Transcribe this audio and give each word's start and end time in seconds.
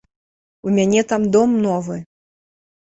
У 0.69 0.73
мяне 0.79 1.05
там 1.13 1.29
дом 1.37 1.55
новы. 1.69 2.01